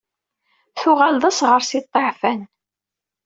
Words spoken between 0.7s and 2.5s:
Tuɣal d asɣar si ṭṭiɛfan.